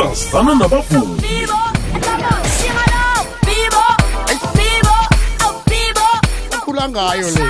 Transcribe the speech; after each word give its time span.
sasana 0.00 0.54
nabavumi 0.54 1.46
ukhula 6.58 6.88
ngayo 6.88 7.30
le. 7.30 7.44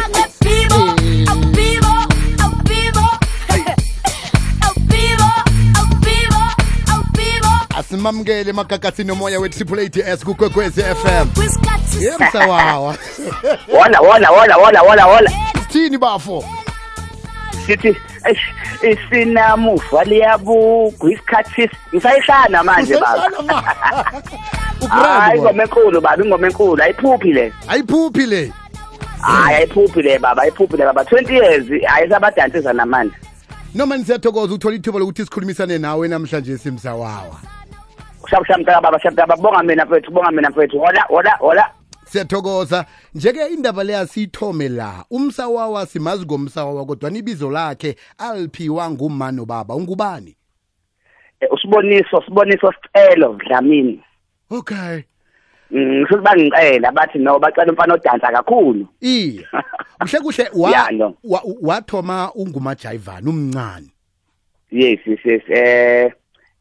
Asimamukele 7.79 8.51
emagagathini 8.51 9.11
omoya 9.11 9.41
we-triple 9.41 9.83
ads 9.83 10.25
kukwekwezi 10.25 10.83
fm 10.83 11.29
yemsawawa 12.01 12.97
wona 13.75 14.01
wona 14.01 14.31
wona 14.31 14.57
wona 14.57 14.83
wona 14.83 15.07
wona 15.07 15.31
sithini 15.63 15.99
bafo? 15.99 16.45
Sithi 17.67 17.97
isinamuva 18.83 20.05
liyabugwa 20.05 21.13
isikhathi 21.13 21.71
ngisayishana 21.95 22.63
manje 22.63 22.95
baba 22.95 23.27
Usesana 23.27 23.43
ma 23.43 23.61
hayi 23.61 24.05
ugrand 24.81 25.37
ingoma 25.37 25.63
enkulu 25.63 26.01
baba 26.01 26.25
ingoma 26.25 26.47
enkulu 26.47 26.83
ayiphuphi 26.83 27.33
le 27.33 27.53
ayiphuphi 27.69 28.27
le 28.27 28.53
hayi 29.21 29.57
ayiphuphi 29.57 30.03
le 30.03 30.19
baba 30.19 30.43
ayiphuphi 30.43 30.77
le 30.77 30.85
baba 30.85 31.03
20 31.03 31.33
years 31.33 31.67
ayisabadansisa 31.95 32.73
namanje 32.73 33.15
noma 33.75 33.97
nisiyathokoza 33.97 34.55
uthola 34.55 34.77
ithuba 34.77 34.99
lokuthi 34.99 35.25
sikhulumisane 35.25 35.79
nawe 35.79 36.09
namhlanje 36.09 36.59
simsawawa 36.59 37.41
shabu 38.31 38.45
shabu 38.45 38.61
mntaka 38.61 38.81
baba 38.81 39.01
shabu 39.01 39.17
baba 39.17 39.37
bonga 39.37 39.63
mina 39.63 39.85
mfethu 39.85 40.11
bonga 40.11 40.31
mina 40.31 40.51
mfethu 40.51 40.79
hola 40.79 41.03
hola 41.09 41.31
hola 41.39 41.71
siyathokoza. 42.11 42.87
Njeke 43.15 43.47
indaba 43.47 43.85
leya 43.85 44.07
siyithome 44.07 44.69
la 44.69 45.05
umsawawa 45.11 45.87
simazi 45.87 46.25
ngomsawawa 46.25 46.87
kodwa 46.87 47.11
ibizo 47.11 47.51
lakhe 47.51 47.97
aliphiwa 48.19 48.91
ngumano 48.91 49.45
baba. 49.45 49.75
Ungubani? 49.75 50.37
Eh, 51.41 51.49
usiboniso 51.53 52.23
siboniso 52.27 52.73
sicelo 52.73 53.33
dlamini. 53.47 54.03
Okay. 54.51 55.03
Mm, 55.71 56.07
futhi 56.09 56.23
bangicela 56.23 56.93
bathi 56.93 57.19
no 57.19 57.39
bacela 57.39 57.73
umfana 57.73 57.95
odansa 57.95 58.33
kakhulu. 58.33 58.87
Iye. 59.01 59.47
Kuhle 60.01 60.21
kuhle 60.21 60.51
wa- 61.25 61.43
wathoma 61.63 62.33
ungumajayivani 62.35 63.29
umncane 63.29 63.87
yes 64.71 64.99
yes 65.07 65.19
yes 65.25 65.43
eh 65.49 66.13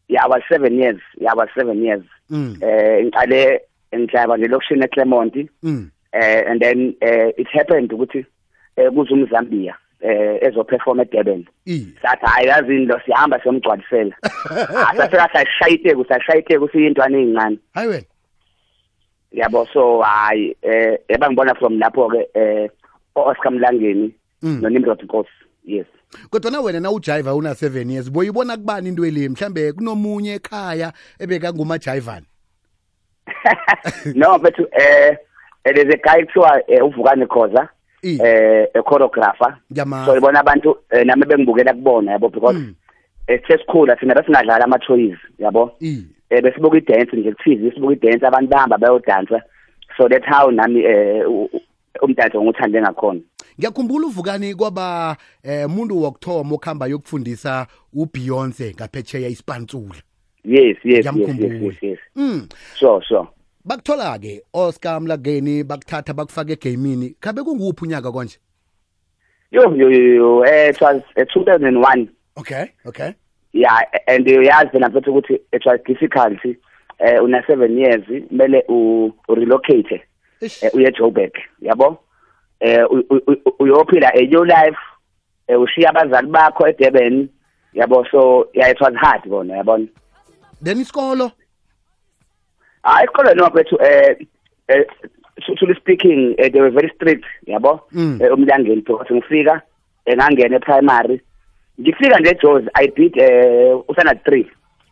yeah 0.10 0.26
I 0.26 0.28
was 0.30 0.42
7 0.52 0.74
years 0.80 1.00
yeah 1.22 1.32
I 1.34 1.36
was 1.38 1.50
7 1.58 1.84
years. 1.86 2.04
Mm. 2.30 2.58
eh 2.62 3.04
ngiqale 3.06 3.62
ngihlaba 3.96 4.38
nje 4.38 4.48
lokushini 4.48 4.84
eClermont 4.84 5.36
Mm. 5.64 5.90
eh 6.12 6.44
and 6.48 6.62
then 6.62 6.96
eh 7.02 7.34
it 7.38 7.48
happened 7.48 7.94
ukuthi 7.94 8.26
eh 8.76 8.92
kuze 8.92 9.14
umZambia 9.14 9.76
eh 10.02 10.38
ezo 10.42 10.64
perform 10.64 11.00
eDurban. 11.00 11.46
Iye. 11.66 11.86
Sathi 12.02 12.26
hayi 12.26 12.48
yazini 12.48 12.86
lo 12.86 13.00
sihamba 13.06 13.40
siyomgcwalisela. 13.42 14.16
Asafika 14.92 15.30
sashayite 15.34 15.96
kusashayite 15.96 16.60
kusiyintwana 16.60 17.18
ezincane 17.18 17.60
hayi 17.74 17.88
wena. 17.88 18.06
Yabo 19.32 19.68
so 19.74 20.02
hayi 20.02 20.56
eh 20.62 20.98
ebangibona 21.08 21.56
from 21.56 21.80
lapho 21.80 22.10
ke 22.10 22.28
eh 22.34 22.70
Oscar 23.16 23.52
Mlangeni 23.52 24.14
Mm. 24.42 24.62
noNimrod 24.62 25.04
Nkosi 25.04 25.30
yes. 25.66 25.86
Kodwa 26.30 26.52
na 26.52 26.62
wena 26.62 26.80
na 26.80 26.92
ujayiva 26.92 27.36
una 27.36 27.54
7 27.54 27.92
years 27.92 28.12
boyibona 28.12 28.58
kubani 28.58 28.90
into 28.90 29.04
le? 29.06 29.30
Mhlambe 29.30 29.74
kunomunye 29.74 30.34
ekhaya 30.34 30.94
ebeka 31.20 31.54
ngumajayivani 31.54 32.26
no 34.16 34.38
mfethu 34.38 34.68
eh 34.72 35.18
there's 35.64 35.94
a 35.94 35.98
guy 35.98 36.26
kuthiwa 36.26 36.62
eh, 36.68 36.86
uvukani 36.86 37.26
khoza 37.26 37.70
eh 38.04 38.68
a 38.74 38.82
choreographer. 38.82 39.58
So 40.06 40.18
ibona 40.18 40.40
abantu 40.40 40.78
eh, 40.92 41.06
nami 41.06 41.26
bengibukela 41.26 41.74
kubona 41.74 42.12
yabo 42.12 42.30
because 42.30 42.56
Mm. 42.58 42.76
eh 43.28 43.42
sesikhula 43.48 43.96
thina 43.96 44.16
besingadlala 44.16 44.66
ama 44.66 44.80
toys 44.80 45.18
yabo. 45.40 45.72
Eh 45.82 46.42
besibuka 46.44 46.78
idance 46.78 47.16
nje 47.16 47.32
kuthize 47.32 47.72
sibuka 47.72 47.94
idance 47.94 48.26
abantu 48.28 48.50
bahamba 48.50 48.78
bayodansa. 48.78 49.42
So 49.98 50.08
that's 50.08 50.26
how 50.26 50.52
nami 50.52 50.80
eh 50.80 51.24
umdanso 52.02 52.42
ngikuthande 52.42 52.82
ngakhona. 52.82 53.20
Ngiyakhumbula 53.60 54.08
uvukani 54.08 54.56
kwaba 54.56 55.18
eh 55.44 55.70
muntu 55.70 56.04
wokuthoma 56.04 56.56
okuhamba 56.56 56.88
yokufundisa 56.88 57.68
uBeyonce 57.94 58.74
ngaphetsheya 58.76 59.30
ispantsula 59.30 60.02
yes 60.50 60.78
yes 60.84 61.06
yes 61.06 61.38
yes 61.38 61.78
yes, 61.82 62.00
mm. 62.16 62.50
Sure 62.76 63.02
sure. 63.08 63.28
Bakuthola 63.66 64.18
ke 64.20 64.42
Oscar 64.54 65.00
Mlageni 65.02 65.64
bakuthatha 65.64 66.14
bakufaka 66.14 66.54
egamini. 66.54 67.16
Khabe 67.22 67.44
kunguphi 67.44 67.86
unyaka 67.86 68.12
konje 68.12 68.38
yo 69.52 69.64
yo 69.76 69.90
yo, 69.90 70.44
eh 70.44 70.70
it 70.70 70.82
was 70.82 71.02
eh, 71.16 71.26
2001 71.36 72.08
okay 72.38 72.72
okay. 72.86 73.14
Yeah 73.54 73.82
and 74.08 74.28
uyazi 74.28 74.80
mfethu 74.80 75.12
ukuthi 75.12 75.34
it 75.54 75.66
was 75.66 75.80
difficult 75.86 76.46
eh 77.00 77.24
una 77.24 77.42
7 77.42 77.80
years 77.80 78.06
kumele 78.28 78.64
u 78.70 79.12
relocate 79.28 80.02
eh, 80.42 80.74
uye 80.74 80.92
Joburg 80.92 81.34
yabo? 81.62 81.98
Eh 82.60 82.86
uyophila 83.60 84.12
a 84.14 84.26
new 84.26 84.46
life 84.46 84.80
eh 85.48 85.60
ushiya 85.62 85.90
abazali 85.90 86.28
bakho 86.28 86.68
eDurban 86.68 87.30
yabo? 87.74 88.06
So 88.12 88.50
yeah 88.54 88.70
it 88.70 88.82
was 88.82 88.94
hard 88.96 89.30
bona 89.30 89.58
yabona? 89.58 89.88
Then 90.62 90.80
isikolo? 90.82 91.32
Hayi 92.84 93.06
isikole 93.06 93.34
no 93.34 93.48
mfethu 93.50 93.78
eh 93.82 94.16
eh 94.68 94.84
truly 95.58 95.76
speaking 95.76 96.36
eh, 96.38 96.50
they 96.52 96.62
were 96.62 96.72
very 96.72 96.92
strict 96.96 97.26
yabo? 97.48 97.80
Mm. 97.92 98.22
eh, 98.22 98.34
umlangeni 98.34 98.82
because 98.82 99.14
ngifika 99.14 99.62
eh, 100.06 100.16
ngangena 100.18 100.56
e-primary. 100.58 101.22
Ngifika 101.80 102.20
nje 102.20 102.38
Jones 102.42 102.70
I 102.76 102.88
did 102.88 103.18
eh 103.18 103.76
usana 103.88 104.14
3 104.14 104.46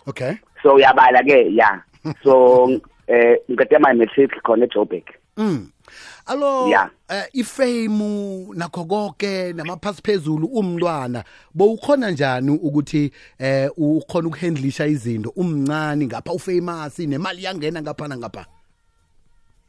okay. 0.08 0.34
So 0.64 0.76
uyabala 0.76 1.24
ke 1.24 1.50
yeah 1.52 1.82
so 2.24 2.70
eh 3.08 3.38
ngiqede 3.50 3.80
my 3.80 3.94
matric 3.94 4.32
khona 4.44 4.66
eJoburg. 4.66 5.04
Mm. 5.38 5.72
Alo 6.26 6.68
Yeah. 6.68 6.90
eh, 7.10 7.24
ifame 7.34 8.48
nakho 8.56 8.86
konke 8.86 9.54
namaphasi 9.54 10.02
phezulu 10.02 10.48
umntwana. 10.48 11.24
Bowukhona 11.54 12.12
njani 12.12 12.52
ukuthi 12.52 13.12
eh 13.40 13.70
ukhona 13.78 14.28
ukuhandlisha 14.28 14.86
izinto? 14.86 15.30
Umncane 15.36 16.06
ngapha 16.06 16.32
ufamous 16.34 17.00
nemali 17.00 17.44
yangena 17.44 17.82
ngapha 17.82 18.18
ngapha 18.18 18.46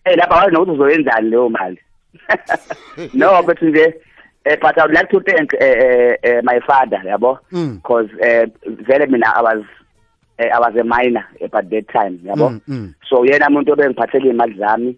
eh 0.05 0.17
lapha 0.17 0.37
wazi 0.37 0.53
nokuthi 0.53 0.71
uzoyenzani 0.73 1.31
leyo 1.31 1.49
mali. 1.49 1.79
No 3.15 3.43
but 3.43 3.63
nje 3.63 3.95
eh 4.45 4.57
but 4.61 4.79
I 4.79 4.83
would 4.83 4.95
like 4.95 5.11
to 5.11 5.21
thank 5.21 5.53
eh, 5.55 5.67
eh, 5.67 6.17
eh, 6.23 6.41
my 6.43 6.61
father 6.67 7.03
yabo? 7.05 7.39
Mm. 7.53 7.77
because 7.77 8.09
eh 8.21 8.47
vele 8.67 9.07
mina 9.07 9.27
I 9.37 9.43
was 9.43 9.65
eh, 10.39 10.49
I 10.55 10.59
was 10.59 10.75
a 10.77 10.85
minor 10.85 11.27
at 11.43 11.51
that 11.53 11.89
time 11.93 12.19
yabo? 12.25 12.49
Mm, 12.51 12.61
mm. 12.69 12.95
so 13.09 13.25
yena 13.25 13.49
umuntu 13.49 13.73
obengiphathele 13.73 14.31
imali 14.31 14.55
zami. 14.55 14.97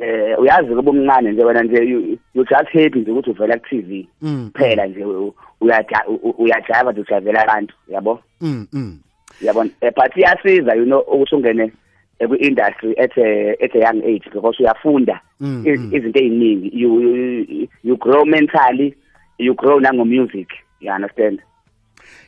Eh 0.00 0.38
uyazi 0.40 0.74
kuba 0.74 0.90
umncane 0.90 1.32
nje 1.32 1.44
wena 1.44 1.62
nje 1.62 1.84
you, 1.84 2.00
you 2.34 2.44
just 2.44 2.72
happy 2.72 2.98
nje 3.00 3.10
ukuthi 3.10 3.30
uvela 3.30 3.58
ku 3.58 3.66
TV 3.68 4.06
Mm, 4.22 4.50
phela 4.54 4.86
nje 4.86 5.04
u- 5.04 5.34
uyaja- 5.60 6.06
u- 6.08 6.34
uyajiva 6.38 6.92
nje 6.92 7.00
ujavela 7.00 7.42
abantu 7.42 7.74
yabo? 7.88 8.20
Mm 8.40 8.66
mm. 8.72 8.98
Yabona 9.40 9.70
eh, 9.80 9.92
but 9.96 10.16
iyasiza 10.16 10.74
you 10.74 10.84
know 10.84 11.00
ukuthi 11.00 11.34
ungene 11.34 11.72
eh, 12.18 12.28
kwi-industry 12.28 12.94
at 12.98 13.18
a, 13.18 13.50
at 13.64 13.74
a 13.74 13.78
young 13.78 14.02
age 14.04 14.30
because 14.32 14.62
uyafunda 14.62 15.20
Mm, 15.40 15.64
i- 15.66 15.76
mm. 15.76 15.94
izinto 15.94 16.18
ey'ningi 16.20 16.70
you, 16.82 17.00
you, 17.00 17.68
you 17.84 17.96
grow 17.96 18.24
mentally 18.24 18.94
you 19.38 19.54
grow 19.54 19.80
nango-music 19.80 20.48
you 20.80 20.92
understand? 20.92 21.40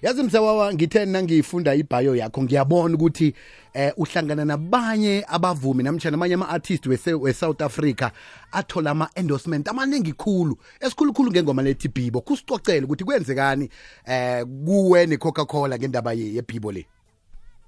Yazi 0.02 0.22
msawawa 0.22 0.74
ngithe 0.74 1.04
nangiyifunda 1.06 1.74
ibhayo 1.74 2.16
yakho. 2.16 2.42
Ngiyabona 2.42 2.94
ukuthi 2.94 3.34
eh 3.74 3.92
uhlangana 3.96 4.44
nabanye 4.44 5.24
abavumi 5.28 5.82
namtshana 5.82 6.14
amanye 6.14 6.34
ama-artist 6.34 6.86
we-south 6.86 7.62
africa 7.62 8.10
athola 8.52 8.90
ama-endorsement 8.90 9.68
amaningi 9.68 10.12
khulu 10.12 10.56
esikhulukhulu 10.80 11.30
ngengoma 11.30 11.62
lethi 11.62 11.88
bhibo 11.88 12.20
kusicocele 12.20 12.84
ukuthi 12.84 13.04
kwenzekani 13.04 13.68
eh 14.06 14.44
kuwe 14.64 15.06
ne-coca-cola 15.06 15.78
ngendaba 15.78 16.12
ye- 16.12 16.34
yebhibo 16.34 16.72
le? 16.72 16.86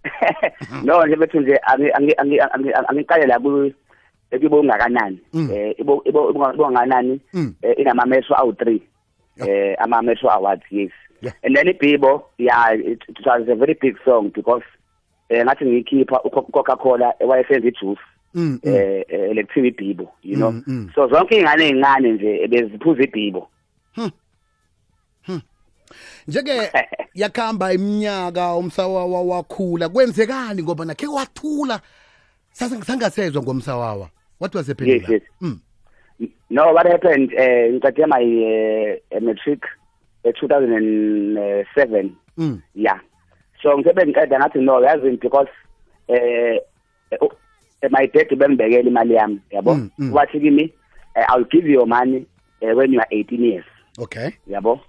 No 0.84 1.06
nje 1.06 1.16
bethu 1.16 1.40
nje 1.40 1.56
angiqalela 1.66 2.88
angiqale 2.88 3.26
la 3.26 3.38
kubo 3.38 4.60
ungakanani 4.60 5.18
Mm. 5.32 5.50
eh 5.52 5.74
ibo 5.78 6.02
ibo 6.04 6.30
ibo 6.30 6.44
ungakanani 6.66 7.20
Mm. 7.32 7.54
eh, 7.62 7.74
awu-three 8.36 8.82
eh 9.46 9.76
awards 10.30 10.62
yes 10.70 10.92
Yeah. 11.24 11.32
and 11.42 11.56
then 11.56 11.68
ibhibo 11.68 12.22
yeah 12.38 12.72
it, 12.74 13.02
it 13.08 13.26
was 13.26 13.48
a 13.48 13.54
very 13.54 13.74
big 13.80 13.96
song 14.04 14.30
because 14.34 14.64
eh 15.28 15.44
ngathi 15.44 15.64
ngiyikhipha 15.64 16.22
ucoca 16.22 16.76
cola 16.76 17.14
ewayesenza 17.18 17.68
ijuice 17.68 18.00
um 18.34 18.42
mm. 18.42 18.60
eh 18.62 19.04
eh, 19.08 19.30
electric 19.30 19.64
ibhibo 19.64 20.12
you 20.22 20.36
know 20.36 20.52
Mm, 20.52 20.62
mm. 20.66 20.90
so 20.94 21.08
zonke 21.08 21.36
iy'ngane 21.36 21.64
ey'ncane 21.64 22.12
nje 22.12 22.42
ebeziphuza 22.44 23.02
ibhibo 23.02 23.48
njeke 26.28 26.72
yakuhamba 27.14 27.72
iminyaka 27.72 28.54
umsawawa 28.54 29.22
wakhula 29.22 29.88
kwenzekani 29.88 30.62
ngoba 30.62 30.84
nakhe 30.84 31.06
wathula 31.06 31.80
sangasezwa 32.86 33.42
ngomsawawa 33.42 34.08
what 34.40 34.54
was 34.54 34.66
happening 34.66 35.00
yes 35.00 35.08
yes. 35.08 35.22
mm. 35.40 35.60
no 36.50 36.72
what 36.72 36.86
happened 36.86 37.32
eh 37.32 37.72
ngicade 37.72 38.06
my 38.06 38.24
uh, 39.10 39.22
matric 39.22 39.66
eh, 40.24 40.32
2007 40.32 42.10
Mm. 42.36 42.60
yeah 42.74 43.00
so 43.62 43.78
ngithe 43.78 43.92
bengiqeda 43.92 44.38
ngathi 44.38 44.58
no 44.60 44.80
yazi 44.82 45.10
because 45.16 45.48
eh 46.08 46.58
u- 47.20 47.32
eh, 47.82 47.90
my 47.90 48.06
dad 48.06 48.28
bengibekela 48.36 48.88
imali 48.90 49.14
yami 49.14 49.40
yabo 49.50 49.74
Mm, 49.74 49.90
mm. 49.98 50.12
wathi 50.14 50.40
kimi 50.40 50.72
eh, 51.14 51.24
I'll 51.28 51.44
give 51.44 51.66
you 51.66 51.72
your 51.78 51.86
money 51.86 52.26
eh, 52.60 52.72
when 52.76 52.92
you 52.92 53.00
are 53.00 53.06
18 53.10 53.44
years 53.44 53.64
okay 53.98 54.30
yabo 54.50 54.80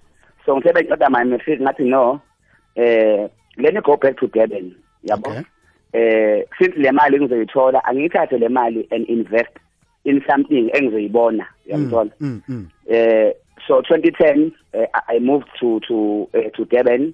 so 0.46 0.56
ngithe 0.58 0.74
bengiqeda 0.74 1.10
my 1.10 1.24
matric 1.24 1.62
ngathi 1.62 1.84
no 1.84 2.20
eh 2.76 3.28
let 3.58 3.74
me 3.74 3.82
go 3.82 3.98
back 3.98 4.18
to 4.18 4.28
Durban 4.28 4.76
yabo 5.04 5.30
Okay. 5.30 5.44
eh 5.94 6.44
since 6.58 6.76
le 6.78 6.92
mali 6.92 7.20
ngizoyithola 7.20 7.86
angiyithathe 7.86 8.38
le 8.40 8.50
mali 8.50 8.88
and 8.92 9.06
invest 9.10 9.54
in 10.04 10.22
something 10.28 10.70
engizoyibona 10.74 11.46
yabona 11.66 12.12
mm, 12.20 12.42
mm. 12.48 12.68
eh 12.90 13.34
so 13.68 13.82
2010 13.82 14.52
uh, 14.74 14.86
I 14.94 15.16
I 15.16 15.20
moved 15.20 15.48
to 15.60 15.80
to 15.88 16.28
uh, 16.34 16.50
to 16.56 16.66
Durban. 16.66 17.14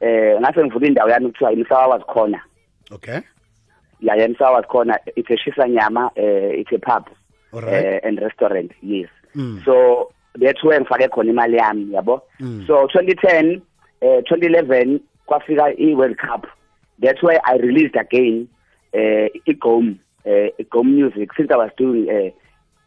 Um 0.00 0.40
ngase 0.42 0.64
ngivula 0.64 0.86
indawo 0.86 1.10
yami 1.10 1.26
kuthiwa 1.32 1.52
imsawa 1.52 1.88
was 1.88 2.02
corner. 2.06 2.42
Okay. 2.92 3.20
Yeah 4.00 4.16
imsawa 4.28 4.52
was 4.56 4.64
corner 4.68 4.98
it's 5.16 5.30
a 5.30 5.36
shisa 5.36 5.68
nyama 5.68 6.10
eh 6.16 6.60
it's 6.60 6.72
a 6.72 6.78
pub 6.78 7.08
eh, 7.66 8.00
and 8.04 8.18
restaurant 8.20 8.70
yes. 8.82 9.08
Mm. 9.34 9.64
so 9.64 10.10
that's 10.40 10.62
where 10.64 10.80
ngifake 10.80 11.08
khona 11.08 11.30
imali 11.32 11.56
yami 11.56 11.92
yabo? 11.94 12.22
Mm. 12.40 12.66
so 12.66 12.86
2010 12.86 13.60
eh 14.00 14.22
2011 14.30 15.00
kwafika 15.26 15.74
i 15.78 15.94
World 15.94 16.16
Cup. 16.16 16.46
That's 17.00 17.22
why 17.22 17.38
I 17.44 17.56
released 17.56 17.96
again 17.96 18.48
eh 18.92 19.28
igom 19.46 19.98
eh 20.24 20.50
igom 20.58 20.86
music 20.94 21.30
since 21.36 21.50
I 21.52 21.56
was 21.56 21.70
doing 21.76 22.08
eh 22.08 22.32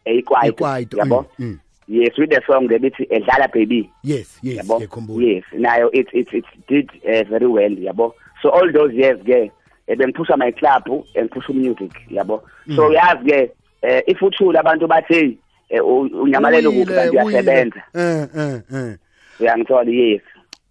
ikwaito 0.06 0.48
Ikwaito, 0.56 0.98
yabo? 0.98 1.26
mm, 1.40 1.46
mm. 1.46 1.60
Yes 1.88 2.18
with 2.18 2.30
the 2.30 2.42
song 2.48 2.68
lebithi 2.68 3.08
edlala 3.10 3.48
baby. 3.54 3.90
Yes 4.04 4.38
yes 4.44 4.66
ngiyakhumbula. 4.66 5.28
Yes 5.28 5.44
nayo 5.54 5.90
it 5.94 6.08
it 6.14 6.28
it 6.34 6.46
did 6.68 6.90
uh, 7.04 7.24
very 7.30 7.48
well 7.48 7.72
yabo. 7.72 8.14
So 8.42 8.50
all 8.50 8.72
those 8.72 8.94
years 8.94 9.20
ke 9.24 9.52
eh, 9.88 9.96
bengiphusha 9.98 10.38
my 10.38 10.52
club 10.52 10.84
engiphusha 11.16 11.54
music 11.54 11.92
yabo. 12.10 12.42
So 12.76 12.90
Mm. 12.90 12.96
yazi 12.96 13.30
ke 13.30 13.52
eh, 13.82 14.02
if 14.08 14.22
uthula 14.22 14.60
abantu 14.60 14.88
bathi 14.88 15.38
eh, 15.70 15.80
u- 15.86 16.22
unyamalele 16.24 16.68
Uyile, 16.68 16.82
ukuphi 16.82 16.96
kanti 16.96 17.18
uyasebenza. 17.18 17.82
Eh 17.96 18.28
eh 18.38 18.62
eh. 18.74 18.98
Uyangithola 19.40 19.92
yes. 19.92 20.22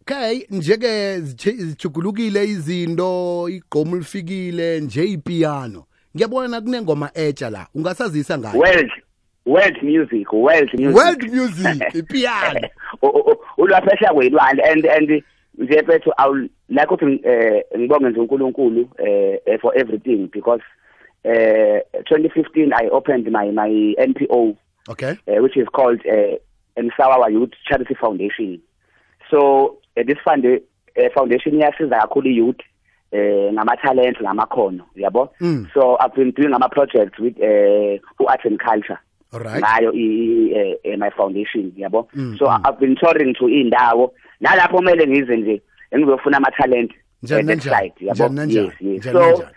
Okay 0.02 0.46
njeke 0.50 1.20
zijugulukile 1.20 2.44
izinto 2.44 3.48
igqomu 3.48 3.96
lifikile 3.96 4.80
nje 4.80 5.04
ipiano. 5.04 5.84
Ngiyabona 6.16 6.60
kunengoma 6.60 7.10
etsha 7.14 7.50
la 7.50 7.66
ungasazisa 7.74 8.38
ngayo? 8.38 8.58
World 8.58 8.90
world 9.46 9.82
music 9.82 10.32
world 10.32 10.70
music. 10.74 10.96
World 10.96 11.22
music 11.22 11.94
ipiano 11.94 12.68
ulwaphesha 13.58 14.14
kwelwandle 14.14 14.64
and 14.64 14.86
and 14.86 15.22
nje 15.58 15.82
bethu 15.82 16.12
i 16.16 16.28
would 16.28 16.50
like 16.68 16.86
ukuthi 16.94 17.20
eh, 17.24 17.64
ngibonge 17.78 18.08
nje 18.10 18.20
uNkulunkulu 18.20 18.88
eh, 18.98 19.60
for 19.60 19.78
everything 19.78 20.28
because 20.32 20.62
eh 21.24 21.80
2015 21.94 22.72
i 22.72 22.88
opened 22.88 23.28
my 23.28 23.50
my 23.52 23.94
NPO 23.98 24.56
okay. 24.88 25.16
uh, 25.26 25.42
which 25.42 25.56
is 25.56 25.68
called 25.68 26.00
uh, 26.06 26.36
Msawawa 26.76 27.30
Youth 27.30 27.52
Charity 27.68 27.94
Foundation. 27.94 28.60
So 29.30 29.78
uh, 29.96 30.02
this 30.06 30.18
fund 30.24 30.44
uh, 30.46 31.14
foundation 31.14 31.54
iyasiza 31.54 32.00
kakhulu 32.00 32.30
youth 32.30 32.60
eh 33.12 33.52
ngama 33.52 33.76
talent 33.76 34.20
ngamakhono 34.20 34.84
yabo? 34.94 35.32
Mm. 35.40 35.66
so 35.74 35.96
i've 36.00 36.14
been 36.14 36.30
doing 36.30 36.54
ama 36.54 36.68
projects 36.68 37.18
with 37.18 37.36
eh 37.42 37.98
art 38.28 38.44
and 38.44 38.58
culture 38.60 38.98
alright 39.32 39.60
ngayo 39.62 39.92
i 39.92 40.52
eh, 40.52 40.76
eh, 40.84 40.98
my 40.98 41.10
foundation 41.10 41.72
yabo 41.76 42.08
Mm, 42.14 42.38
so 42.38 42.44
mm. 42.46 42.60
i've 42.66 42.78
been 42.80 42.94
touring 42.96 43.34
to 43.34 43.48
indawo 43.48 44.12
nalapho 44.40 44.76
kumele 44.76 45.06
ngize 45.06 45.36
nje 45.36 45.62
engizofuna 45.90 46.36
ama 46.36 46.50
talent 46.50 46.92
Njani 47.22 47.40
at 47.40 47.46
that 47.46 47.64
nanjani? 47.66 47.90
site, 47.90 48.04
yabo 48.06 48.24
Njani 48.24 48.34
nanjani? 48.36 48.66
yes 48.66 48.74
yes 48.80 48.98
Njani 48.98 49.12
so 49.18 49.20
nanjani? 49.30 49.54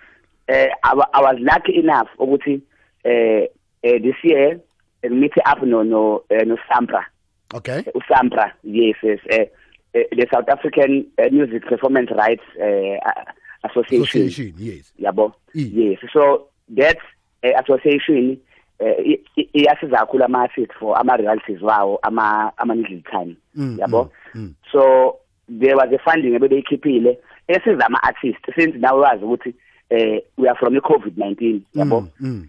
eh 0.48 0.68
I, 0.84 0.96
wa- 0.96 1.10
I 1.14 1.22
was 1.22 1.36
lucky 1.40 1.80
enough 1.80 2.10
ukuthi 2.20 2.62
eh 3.04 3.48
eh, 3.84 4.02
this 4.02 4.16
year 4.24 4.60
eh, 5.04 5.12
meet 5.12 5.34
up 5.52 5.62
no 5.64 5.84
no 5.84 6.24
eh, 6.30 6.46
no 6.46 6.58
Sampra 6.70 7.06
okay 7.54 7.82
uSampra 7.96 8.52
yes 8.64 8.96
yes 9.04 9.20
eh, 9.30 9.48
eh, 9.94 10.06
the 10.12 10.28
South 10.34 10.50
African 10.50 11.06
eh, 11.18 11.30
Music 11.32 11.64
Performance 11.70 12.12
Rights 12.12 12.44
eh, 12.60 12.98
a- 13.06 13.34
Association 13.68 14.04
association 14.28 14.54
yes 14.58 14.94
yabo 15.00 15.34
I. 15.56 15.62
yes 15.74 16.00
so 16.14 16.48
that 16.76 16.98
eh, 17.44 17.54
association 17.62 18.38
eh, 18.80 18.96
i- 19.06 19.24
i- 19.38 19.43
iyasiza 19.54 19.98
kakhulu 19.98 20.24
ama 20.24 20.42
artists 20.42 20.76
for 20.80 20.98
ama 21.00 21.18
royalties 21.18 21.62
wawo 21.62 22.00
ama 22.02 22.52
ama 22.58 22.76
needle 22.76 23.04
time 23.12 23.36
Mm, 23.56 23.78
yabo 23.80 24.12
mm, 24.34 24.42
mm. 24.42 24.54
so 24.72 25.16
there 25.60 25.76
was 25.76 25.90
a 25.94 25.98
funding 26.12 26.36
ebebeyikhiphile 26.36 27.20
esiza 27.48 27.86
ama 27.86 28.04
artists 28.04 28.56
since 28.56 28.78
nawe 28.78 29.00
wazi 29.02 29.26
ukuthi 29.26 29.56
eh 29.90 30.22
we 30.38 30.50
are 30.50 30.60
from 30.60 30.74
the 30.74 30.80
covid-19 30.80 31.60
yabo 31.74 32.02
Mm, 32.02 32.10
mm. 32.20 32.48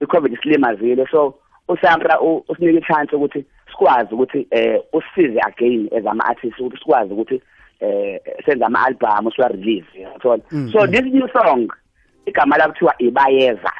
i-covid 0.00 0.32
isilimazile 0.32 1.06
so 1.10 1.34
usampra 1.68 2.20
u- 2.20 2.44
usinike 2.48 2.80
chance 2.86 3.16
ukuthi 3.16 3.44
sikwazi 3.70 4.14
ukuthi 4.14 4.46
eh 4.50 4.80
usisize 4.92 5.40
again 5.40 5.88
as 5.98 6.06
ama 6.06 6.24
artists 6.24 6.60
ukuthi 6.60 6.76
sikwazi 6.78 7.12
ukuthi 7.12 7.42
eh 7.80 8.20
senze 8.46 8.64
ama 8.64 8.84
album 8.86 9.30
siwa 9.36 9.48
release 9.48 10.00
yathola 10.00 10.42
Mm, 10.50 10.72
so 10.72 10.80
mm. 10.80 10.92
this 10.92 11.02
new 11.04 11.28
song 11.28 11.72
igama 12.26 12.56
la 12.56 12.68
kuthiwa 12.68 12.94
ibayeza 12.98 13.72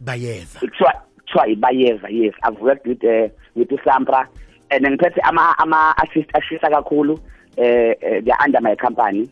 bayeza 0.00 0.58
kuthiwa 0.60 1.02
kuthiwa 1.32 1.48
ibayeza 1.48 2.08
yes 2.08 2.34
i've 2.48 2.60
worked 2.60 2.86
with 2.86 3.04
uh, 3.04 3.28
with 3.56 3.72
usampra 3.72 4.28
and 4.70 4.86
ngiphethe 4.86 5.20
ama 5.20 5.58
ama 5.58 5.96
artist 5.96 6.36
ashisa 6.36 6.70
kakhulu 6.70 7.18
eh 7.56 7.94
eh, 8.00 8.24
they 8.24 8.32
are 8.32 8.44
under 8.44 8.60
my 8.60 8.76
company. 8.76 9.28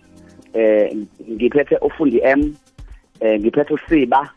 Eh 0.55 0.97
ngiphethe 1.31 1.77
ufundi 1.77 2.21
M 2.25 2.55
eh 3.21 3.41
ngiphethe 3.41 3.75
usiba 3.75 4.31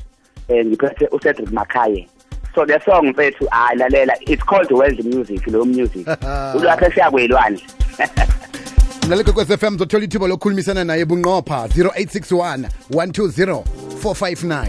eh 0.47 0.65
ngiphethe 0.65 1.07
uCedric 1.11 1.51
Makaye 1.51 2.07
so 2.55 2.65
the 2.65 2.79
song 2.85 3.07
mfethu 3.07 3.47
alalela 3.51 4.13
it's 4.21 4.43
called 4.43 4.71
world 4.71 5.05
music 5.05 5.47
lo 5.47 5.65
music. 5.65 6.07
Ulwakhe 6.55 6.91
siyakwelwandle 6.91 7.63
mlaleke 9.07 9.31
kwes 9.31 9.47
FM 9.47 9.77
zothola 9.77 10.03
ithuba 10.03 10.27
lokukhulumisana 10.27 10.83
naye 10.83 11.05
bunqopha 11.05 11.67
0861 11.67 12.69
120 12.91 13.63
459 14.03 14.67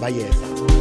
bayeza. 0.00 0.73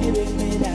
giving 0.00 0.36
me 0.38 0.56
that. 0.56 0.69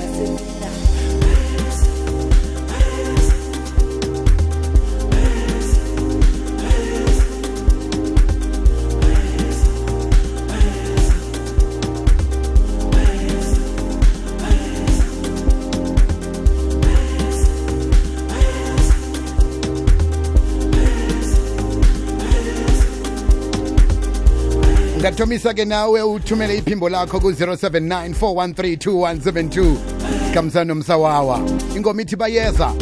Ungathomisa 25.16 25.54
ke 25.54 25.66
nawe 25.66 26.02
uthumele 26.02 26.58
iphimbo 26.58 26.90
lakho 26.90 27.20
ku-079 27.20 28.14
413 28.14 29.78
sikhambisana 30.28 30.66
nomsawawa. 30.66 31.40
Ingoma 31.76 32.02
ithi 32.02 32.16
bayeza. 32.16 32.74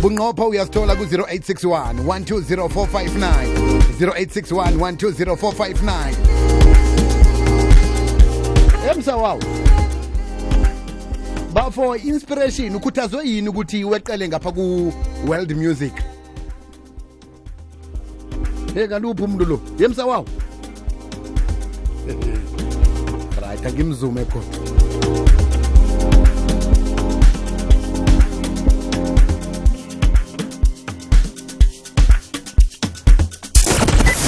Bunqopha 0.00 0.46
uyasithola 0.46 0.96
ku-0861 0.96 1.94
120459 2.04 3.82
0861 4.00 4.76
120459 4.76 6.14
emsawawa 8.90 9.38
inspiration 12.04 12.76
ukhuthazwe 12.76 13.28
yini 13.28 13.48
ukuthi 13.48 13.84
weqele 13.84 14.28
ngapha 14.28 14.52
ku-world 14.52 15.56
music? 15.56 15.92
Hey 18.74 18.86
kaluphi 18.88 19.22
umntu 19.22 19.44
lo? 19.44 19.60
Yemsawawa 19.78 20.24
right 23.42 23.66
angimzume 23.66 24.24
khona 24.24 25.62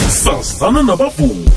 sazana 0.09 0.83
nabavumi 0.83 1.49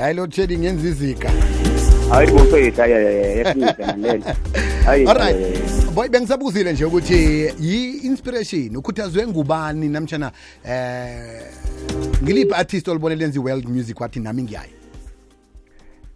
yayilotshedingenza 0.00 0.88
izika 0.88 1.30
hayi 2.10 2.30
bofethu 2.30 2.80
hayi 2.80 2.92
hayi 2.94 4.22
hayi 4.84 5.06
hayi 5.06 5.46
boy 5.94 6.08
bengisabuzile 6.08 6.72
nje 6.72 6.84
ukuthi 6.84 7.14
yi-inspiration 7.60 8.76
ukhuthazwe 8.76 9.26
ngubani 9.26 9.88
namtshana 9.88 10.32
eh 10.68 11.42
ngiliphi 12.22 12.54
artist 12.54 12.88
olubone 12.88 13.14
lenza 13.16 13.40
i-world 13.40 13.68
music 13.68 14.00
wathi 14.00 14.20
nami 14.20 14.42
ngiyayo 14.42 14.70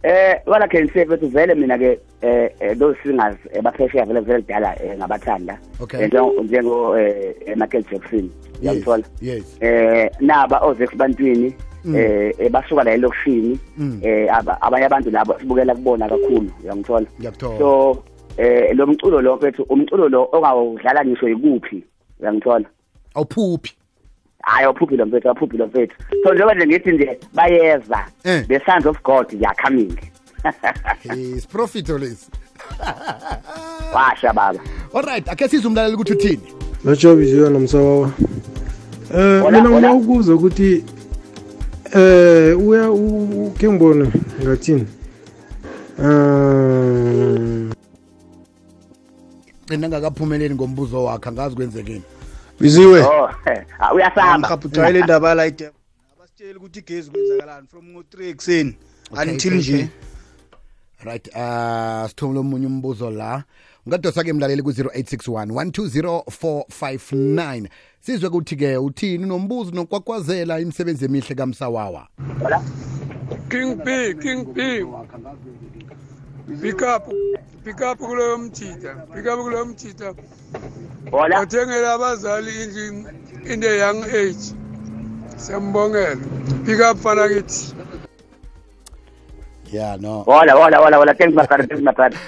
eh 0.03 0.39
wala 0.45 0.67
can 0.67 0.89
say 0.93 1.05
bethu 1.05 1.27
vele 1.27 1.55
mina 1.55 1.77
ke 1.77 1.99
eh 2.21 2.49
eh, 2.59 2.77
those 2.77 2.97
singers 3.03 3.37
eh, 3.53 3.61
baphesheya 3.61 4.05
vele 4.05 4.19
vele 4.19 4.41
dala 4.47 4.75
um 4.85 4.97
ngabathanda. 4.97 5.57
Eh, 5.99 6.07
njengo 6.07 6.43
njengo 6.43 6.97
eh, 6.99 7.35
eh, 7.45 7.57
Michael 7.57 7.83
Jackson 7.91 8.29
yamthola 8.61 9.03
yes 9.21 9.43
eh 9.61 10.09
naba 10.19 10.59
ozex 10.59 10.95
bantwini 10.95 11.53
Mm. 11.85 11.95
eh 11.95 12.33
eh, 12.39 12.51
basuka 12.51 12.83
la 12.83 12.91
elokishini 12.91 13.59
um 13.79 13.99
eh 14.03 14.27
aba- 14.35 14.61
abanye 14.61 14.85
abantu 14.85 15.11
labo 15.11 15.39
sibukela 15.39 15.75
kubona 15.75 16.09
kakhulu 16.09 16.51
yangithola 16.65 17.05
so 17.57 18.03
eh 18.37 18.75
lo 18.75 18.87
mculo 18.87 19.21
lo 19.21 19.35
mfethu 19.35 19.63
umculo 19.63 20.09
lo 20.09 20.29
ongawudlala 20.31 21.05
ngisho 21.05 21.29
ikuphi 21.29 21.83
uyangithola? 22.19 22.65
Awuphuphi. 23.15 23.73
Hayi 24.41 24.65
awuphuphi 24.65 24.97
lo 24.97 25.05
mfethu 25.05 25.27
awuphuphi 25.29 25.57
lo 25.57 25.67
mfethu. 25.67 25.95
So 26.23 26.33
njengoba 26.33 26.53
nje 26.55 26.67
ngithi 26.67 26.91
nje 26.91 27.19
bayeza 27.33 28.05
Eh. 28.23 28.47
the 28.47 28.59
sons 28.65 28.85
of 28.85 29.03
god 29.03 29.29
they 29.29 29.45
are 29.45 29.55
coming. 29.63 29.97
Isiprofito 31.35 31.97
lesi 31.97 32.29
washa 33.95 34.33
baba. 34.33 34.59
Alright 34.93 35.29
akhe 35.29 35.47
size 35.47 35.67
umlaleli 35.67 35.95
ukuthi 35.95 36.13
uthini? 36.13 36.41
Lajobiziyo 36.85 37.49
nomsawawa 37.49 38.11
eh 39.15 39.43
mina 39.51 39.69
ngina 39.69 39.93
ukuza 39.93 40.35
ukuthi 40.35 40.83
eh 41.93 42.59
uya 42.59 42.89
ke 43.57 43.69
ngibone 43.69 44.11
ngathini? 44.43 44.85
Um 45.99 47.64
gcina 49.65 49.89
ngakaphumeleli 49.89 50.55
ngombuzo 50.55 51.03
wakhe 51.03 51.29
angazi 51.29 51.55
kwenzekeni 51.55 52.03
biziwe. 52.59 53.01
Oh 53.01 53.29
ah, 53.79 53.93
uyasaba 53.95 54.37
mrhabhutshwaye 54.37 54.93
le 54.93 55.03
ndaba 55.03 55.35
la 55.35 55.47
ide 55.47 55.69
abasitsheli 56.17 56.57
ukuthi 56.57 56.79
igezi 56.79 57.11
kwenzakalani 57.11 57.67
from 57.67 57.85
ngo-3 57.85 58.29
ekuseni. 58.29 58.77
Okay, 59.11 59.31
until 59.31 59.53
okay, 59.53 59.59
nje? 59.59 59.75
okay. 59.75 59.87
right 61.03 61.27
uh 61.27 62.09
sithomela 62.09 62.39
omunye 62.39 62.67
umbuzo 62.67 63.11
la. 63.11 63.43
Ungadosa-ke 63.85 64.33
mlaleli 64.33 64.61
ku-0861 64.61 65.45
120459 65.45 67.67
sizwe 67.99 68.29
kuthi-ke 68.29 68.77
uthini 68.77 69.23
unombuzo 69.23 69.71
nokwakwazela 69.71 70.59
imisebenzi 70.59 71.05
emihle 71.05 71.35
kamsawawa? 71.35 72.07
Hola. 72.43 72.63
King 73.49 73.75
B, 73.75 74.13
King 74.13 74.53
B. 74.53 74.85
Pick 76.61 76.81
up, 77.67 77.77
pick 77.77 77.81
up 77.81 77.97
kuleyo 77.99 78.37
mthitha, 78.37 78.95
pick 79.13 79.25
up 79.25 79.39
kuleyo 79.39 79.65
mthitha. 79.65 80.13
Hola. 81.11 81.39
Wathengela 81.39 81.93
abazali 81.93 82.51
indlu 82.63 83.09
in 83.53 83.61
the 83.61 83.77
young 83.77 84.03
age. 84.03 84.53
Siyambongela. 85.35 86.15
Pick 86.65 86.79
up 86.91 86.97
fana 86.97 87.27
kithi. 87.27 87.75
ya 89.71 89.97
no 89.97 90.23
Hola, 90.23 90.53
hola, 90.53 90.77
hola, 90.77 90.97
hola. 90.97 91.13
Thanks 91.13 91.35
my 91.35 91.45
brother, 91.45 91.67
thanks 91.67 91.83
my 91.83 91.91
brother. 91.91 92.19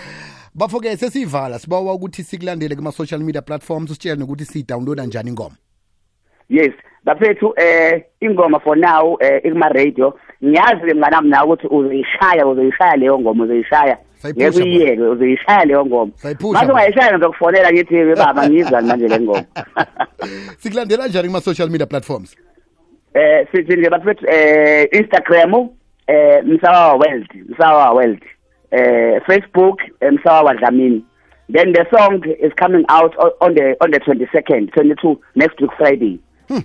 bafo-ke 0.55 0.97
sesiyivala 0.97 1.59
sibawa 1.59 1.93
ukuthi 1.93 2.23
sikulandele 2.23 2.75
kuma-social 2.75 3.19
media 3.19 3.41
platforms 3.41 3.91
usitshele 3.91 4.15
nokuthi 4.15 4.45
siyidownloada 4.45 5.05
njani 5.05 5.29
ingoma 5.29 5.55
Yes. 6.49 6.73
Bafethu 7.03 7.53
eh 7.57 8.03
ingoma 8.21 8.59
for 8.59 8.77
now 8.77 9.17
eh 9.21 9.41
ikuma 9.45 9.69
radio. 9.69 10.19
Ngiyazi 10.45 10.93
mnganami 10.93 11.29
nawe 11.29 11.45
ukuthi 11.45 11.67
uzoyishaya 11.67 12.47
uzoyishaya 12.47 12.95
leyo 12.95 13.19
ngoma 13.19 13.43
uzoyishaya. 13.43 13.97
Sayiphusha, 14.17 14.49
Ngeke 14.49 14.63
uyiyeke 14.63 15.01
uzoyishaya 15.01 15.65
leyo 15.65 15.85
ngoma. 15.85 16.11
Mase 16.53 16.71
ungayishaya 16.71 17.11
ngizokufonela 17.11 17.71
ngithi 17.71 18.15
baba 18.15 18.49
ngizwa 18.49 18.81
manje 18.81 19.07
le 19.07 19.19
ngoma. 19.19 19.43
sikulandela 20.61 21.07
njani 21.07 21.27
kuma-social 21.27 21.69
media 21.69 21.85
platforms 21.85 22.37
eh 23.17 23.47
sithi 23.51 23.75
nje 23.75 23.89
bafethu 23.89 24.25
eh 24.29 24.87
Instagram 24.91 25.69
eh 26.07 26.43
Msawa 26.45 26.93
World 26.93 27.27
Msawa 27.49 27.91
World 27.91 28.23
eh 28.71 29.21
Facebook 29.25 29.81
eh, 29.99 30.13
Msawa 30.13 30.41
Wadlamini 30.41 31.03
then 31.53 31.73
the 31.73 31.85
song 31.91 32.23
is 32.39 32.53
coming 32.59 32.85
out 32.89 33.15
on 33.39 33.55
the 33.55 33.75
on 33.79 33.91
the 33.91 33.99
22nd 33.99 34.69
22 34.69 35.17
next 35.35 35.61
week 35.61 35.71
Friday 35.77 36.19
hmm. 36.47 36.63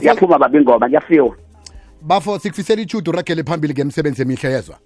yaphuma 0.00 0.38
baba 0.38 0.58
ingoma 0.58 0.88
kuyafiwa 0.88 1.36
bafo 2.02 2.38
sikufisela 2.38 2.82
ichudu 2.82 3.10
uragele 3.10 3.42
phambili 3.42 3.72
ngemisebenzi 3.74 4.22
emihle 4.22 4.50
yezwa. 4.52 4.78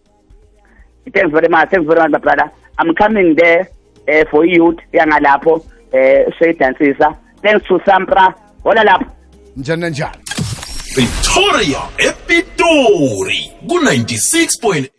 Thanks 1.13 1.33
very 1.33 1.49
much 1.49 1.71
thanks 1.71 1.87
very 1.89 2.01
much 2.01 2.11
my 2.11 2.19
brother. 2.19 2.51
I'm 2.79 2.95
coming 2.95 3.35
there 3.37 3.69
eh 4.07 4.25
for 4.31 4.47
youth 4.47 4.79
yangalapho 4.93 5.65
eh 5.93 6.27
soyidansisa 6.39 7.17
thanks 7.43 7.67
to 7.69 7.81
Sampra 7.87 8.35
hola 8.65 8.85
lapho. 8.85 9.07
Njani 9.57 9.81
nanjani? 9.81 10.19
Victoria 10.97 11.81
Epitori 11.99 13.51
ku 13.69 13.75
96.8 13.79 14.91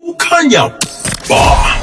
ukhanya 0.00 0.68
ba 1.28 1.75